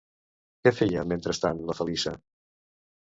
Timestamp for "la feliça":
1.71-2.15